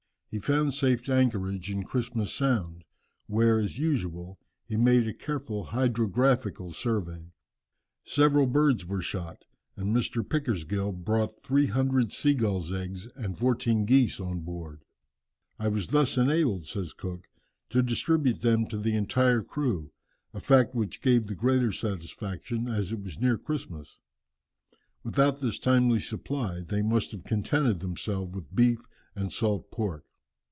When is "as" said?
3.59-3.77, 22.69-22.93